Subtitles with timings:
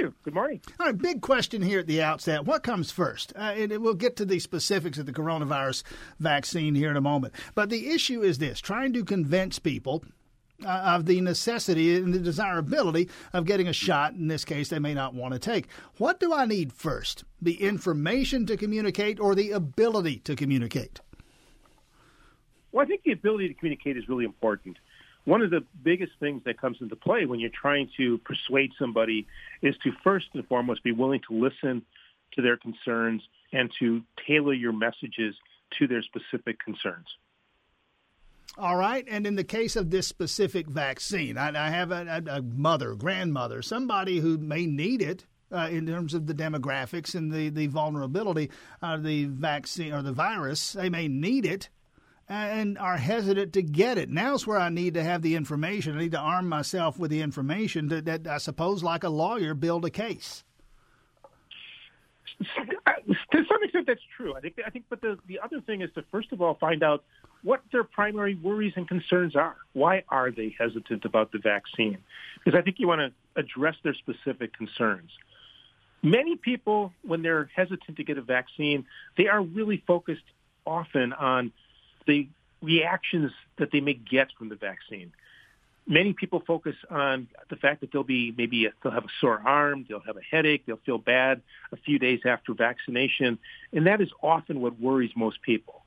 [0.00, 0.14] you.
[0.24, 0.60] Good morning.
[0.78, 2.44] All right, big question here at the outset.
[2.44, 3.32] What comes first?
[3.36, 5.82] Uh, and we'll get to the specifics of the coronavirus
[6.18, 7.34] vaccine here in a moment.
[7.54, 10.04] But the issue is this trying to convince people
[10.64, 14.14] uh, of the necessity and the desirability of getting a shot.
[14.14, 15.68] In this case, they may not want to take.
[15.98, 17.24] What do I need first?
[17.40, 21.00] The information to communicate or the ability to communicate?
[22.72, 24.78] Well, I think the ability to communicate is really important.
[25.24, 29.26] One of the biggest things that comes into play when you're trying to persuade somebody
[29.62, 31.82] is to first and foremost be willing to listen
[32.32, 35.34] to their concerns and to tailor your messages
[35.78, 37.06] to their specific concerns.
[38.58, 39.04] All right.
[39.08, 43.62] And in the case of this specific vaccine, I, I have a, a, mother, grandmother,
[43.62, 45.26] somebody who may need it.
[45.52, 48.48] Uh, in terms of the demographics and the, the vulnerability
[48.82, 51.68] of the vaccine or the virus, they may need it
[52.30, 54.08] and are hesitant to get it.
[54.08, 55.96] Now's where I need to have the information.
[55.96, 59.52] I need to arm myself with the information to, that I suppose, like a lawyer,
[59.52, 60.44] build a case.
[62.38, 64.34] To some extent, that's true.
[64.34, 64.54] I think.
[64.64, 67.04] I think, but the the other thing is to first of all find out
[67.42, 69.56] what their primary worries and concerns are.
[69.72, 71.98] Why are they hesitant about the vaccine?
[72.42, 75.10] Because I think you want to address their specific concerns.
[76.02, 78.86] Many people, when they're hesitant to get a vaccine,
[79.18, 80.24] they are really focused
[80.64, 81.52] often on
[82.06, 82.28] the
[82.62, 85.12] reactions that they may get from the vaccine.
[85.86, 89.40] Many people focus on the fact that they'll be maybe a, they'll have a sore
[89.44, 91.40] arm, they'll have a headache, they'll feel bad
[91.72, 93.38] a few days after vaccination,
[93.72, 95.82] and that is often what worries most people.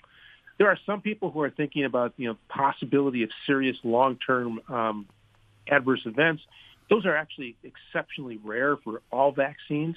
[0.57, 5.07] There are some people who are thinking about you know possibility of serious long-term um,
[5.67, 6.43] adverse events.
[6.89, 9.95] Those are actually exceptionally rare for all vaccines,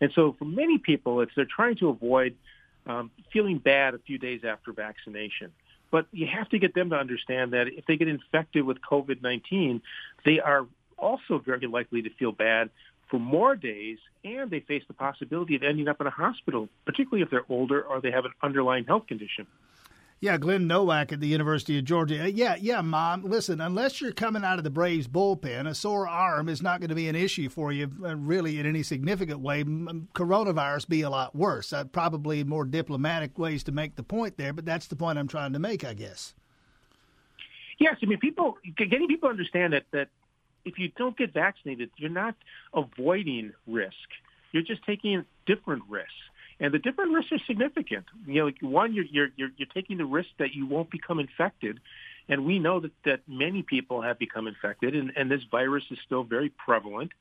[0.00, 2.36] and so for many people, it's they're trying to avoid
[2.86, 5.52] um, feeling bad a few days after vaccination.
[5.90, 9.82] But you have to get them to understand that if they get infected with COVID-19,
[10.24, 10.66] they are
[10.96, 12.70] also very likely to feel bad
[13.10, 17.22] for more days, and they face the possibility of ending up in a hospital, particularly
[17.22, 19.46] if they're older or they have an underlying health condition.
[20.22, 22.22] Yeah, Glen Nowak at the University of Georgia.
[22.22, 23.24] Uh, yeah, yeah, Mom.
[23.24, 26.90] Listen, unless you're coming out of the Braves bullpen, a sore arm is not going
[26.90, 29.64] to be an issue for you, uh, really, in any significant way.
[29.64, 31.72] Coronavirus be a lot worse.
[31.72, 35.26] Uh, probably more diplomatic ways to make the point there, but that's the point I'm
[35.26, 36.34] trying to make, I guess.
[37.80, 40.06] Yes, I mean, people getting people understand that that
[40.64, 42.36] if you don't get vaccinated, you're not
[42.72, 43.96] avoiding risk.
[44.52, 46.12] You're just taking different risks
[46.60, 48.06] and the different risks are significant.
[48.26, 51.80] You know, one, you're you're you're, you're taking the risk that you won't become infected,
[52.28, 55.98] and we know that that many people have become infected, and, and this virus is
[56.04, 57.12] still very prevalent.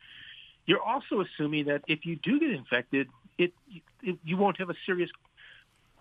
[0.66, 3.54] You're also assuming that if you do get infected, it,
[4.04, 5.10] it you won't have a serious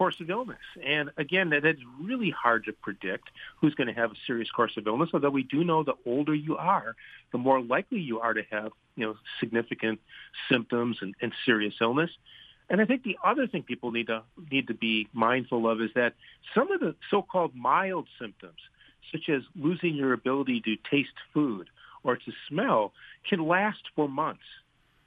[0.00, 0.56] course of illness.
[0.82, 3.28] And again, that is really hard to predict
[3.60, 5.10] who's going to have a serious course of illness.
[5.12, 6.96] Although we do know the older you are,
[7.32, 10.00] the more likely you are to have, you know, significant
[10.50, 12.10] symptoms and, and serious illness.
[12.70, 15.90] And I think the other thing people need to need to be mindful of is
[15.96, 16.14] that
[16.54, 18.60] some of the so-called mild symptoms,
[19.10, 21.68] such as losing your ability to taste food
[22.04, 22.92] or to smell,
[23.28, 24.44] can last for months.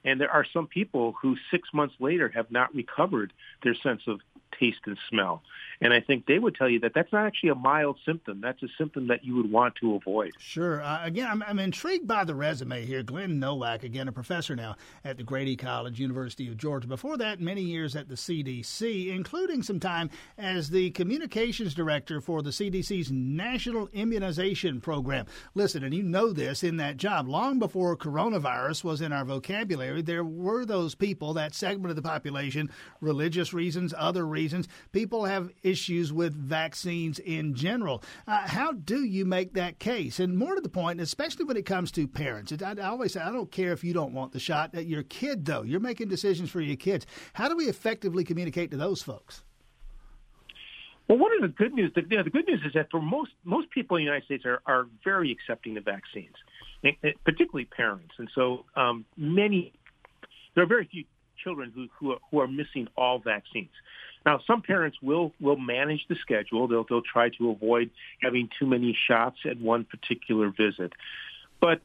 [0.04, 3.32] And there are some people who six months later have not recovered
[3.62, 4.20] their sense of
[4.60, 5.42] taste and smell.
[5.80, 8.40] And I think they would tell you that that's not actually a mild symptom.
[8.40, 10.32] That's a symptom that you would want to avoid.
[10.38, 10.82] Sure.
[10.82, 13.02] Uh, again, I'm, I'm, intrigued by the resume here.
[13.02, 16.86] Glen Nowak, again, a professor now at the Grady College, University of Georgia.
[16.86, 22.42] Before that, many years at the CDC, including some time as the communications director for
[22.42, 25.26] the CDC's National Immunization Program.
[25.54, 30.02] Listen, and you know this in that job, long before coronavirus was in our vocabulary,
[30.02, 32.70] there were those people, that segment of the population,
[33.00, 38.02] religious reasons, other reasons, people have issues with vaccines in general.
[38.26, 40.20] Uh, how do you make that case?
[40.20, 43.20] And more to the point, especially when it comes to parents, I, I always say,
[43.20, 44.74] I don't care if you don't want the shot.
[44.74, 47.06] At your kid, though, you're making decisions for your kids.
[47.32, 49.42] How do we effectively communicate to those folks?
[51.08, 53.00] Well, one of the good news, the, you know, the good news is that for
[53.00, 56.34] most most people in the United States are, are very accepting of vaccines,
[57.24, 59.72] particularly parents, and so um, many.
[60.54, 61.04] There are very few
[61.42, 63.70] children who who are, who are missing all vaccines.
[64.26, 66.66] Now, some parents will will manage the schedule.
[66.68, 67.90] They'll they'll try to avoid
[68.22, 70.92] having too many shots at one particular visit.
[71.60, 71.80] But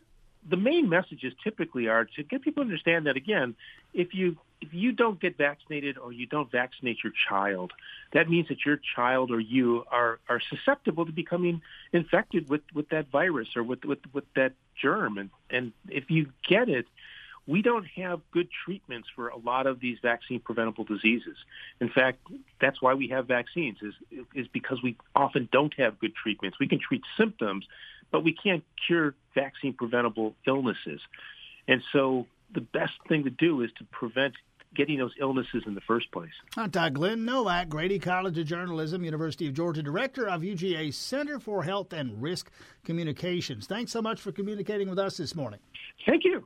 [0.47, 3.55] the main messages typically are to get people to understand that again,
[3.93, 7.71] if you if you don't get vaccinated or you don't vaccinate your child,
[8.13, 11.61] that means that your child or you are are susceptible to becoming
[11.91, 15.17] infected with with that virus or with with with that germ.
[15.17, 16.85] And and if you get it,
[17.49, 21.35] we don't have good treatments for a lot of these vaccine preventable diseases.
[21.81, 22.19] In fact,
[22.61, 23.95] that's why we have vaccines is
[24.35, 26.59] is because we often don't have good treatments.
[26.59, 27.65] We can treat symptoms,
[28.11, 31.01] but we can't cure vaccine preventable illnesses.
[31.67, 34.35] And so the best thing to do is to prevent
[34.75, 36.29] getting those illnesses in the first place.
[36.55, 36.91] Dr.
[36.91, 41.93] Glen Nowak, Grady College of Journalism, University of Georgia, Director of UGA Center for Health
[41.93, 42.51] and Risk
[42.85, 43.65] Communications.
[43.65, 45.59] Thanks so much for communicating with us this morning.
[46.05, 46.45] Thank you.